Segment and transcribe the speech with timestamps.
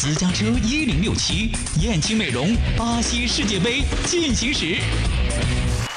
[0.00, 4.76] 私家车一零六七，燕青美容巴西世界杯进行时。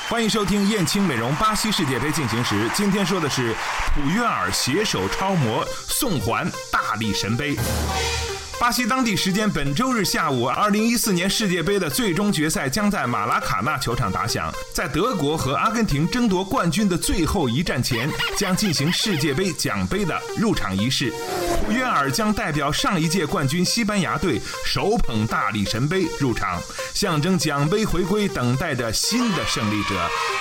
[0.09, 2.67] 欢迎收听燕青美容巴西世界杯进行时。
[2.73, 3.53] 今天说的是
[3.93, 7.55] 普约尔携手超模送还大力神杯。
[8.59, 14.51] 巴西当地时间本周日下午，二零一四年世界杯的最终决赛将在马拉卡纳球场打响。
[14.73, 21.13] 在德国和阿根廷争夺冠军的最后一战前，将进行世界杯奖杯的入场仪式。
[21.71, 26.61] 普约尔将代表上一届冠军西班牙队手捧大力神杯入场，
[26.93, 29.95] 象征奖杯回归，等待着新的胜利者。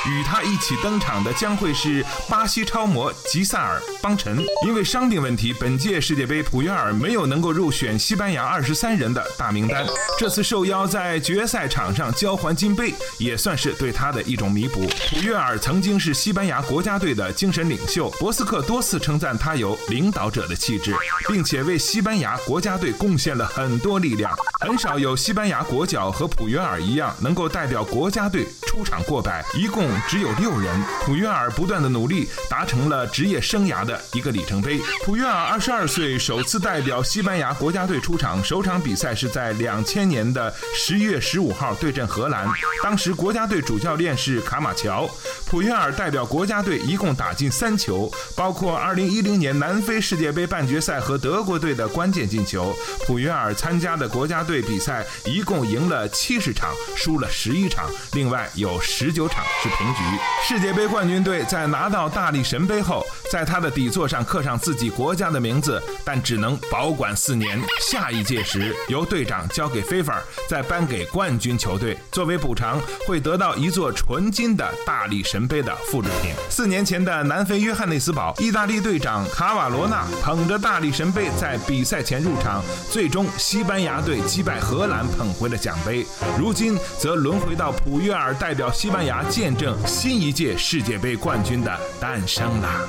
[0.08, 4.44] 与他一起登场的将会是巴西超模吉萨尔邦辰。
[4.66, 7.96] 因为伤病问题，本届世界杯普约尔没有能够入选。
[7.96, 9.86] 西班牙二十三人的大名单，
[10.18, 14.84] 这次受邀在决赛场上交还金杯，也算是对他的一种弥补。
[15.08, 20.92] 普约尔曾经是西班牙国家队的精神领袖，博斯克多次称赞他有领导者的气质，
[21.28, 24.34] 并且为西班牙国家队贡献了很多力量。
[24.60, 30.82] 很少有西班牙国脚和普约尔一样能够代表国家队出场过百，一共只有六人。
[31.04, 34.80] 普约尔不断的努力，达成了职业生涯的一个里程碑。
[35.04, 38.00] 普约尔二十二岁，首次代表西班牙国家队。
[38.00, 42.48] 出场首场比赛是在两千年的十一月十五号对阵荷兰，
[42.82, 45.08] 当时国家队主教练是卡马乔。
[45.46, 52.72] 普约尔代表国家队一共打进三球，包括二零一零年南非世界杯半决赛和德国队的关键进球。
[53.04, 60.02] 普约尔参加的国家队比赛一共赢了七十场，输了十一场，另外有十九场是平局。
[60.46, 67.60] 世界杯冠军队在拿到大力神杯后，在他的底座上刻上自己国家的名字，但只能保管四年。
[67.80, 71.98] 下一届时，由队长交给菲法，再颁给冠军球队。
[72.12, 76.32] 作为补偿，会得到一座纯金的大力神杯的复制品。
[76.48, 86.06] 四年前的南非约翰内斯堡，意大利队长卡瓦罗纳捧着大力神杯在比赛前入场，最终西班牙队击败荷兰，捧回了奖杯。
[86.38, 92.88] 如今则轮回到普约尔代表西班牙，见证新一届世界杯冠军的诞生了。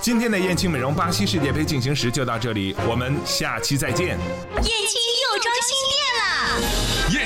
[0.00, 4.08] 今天的燕青美容巴西世界杯进行时就到这里，我们下期再见。
[4.08, 5.95] 燕青又装新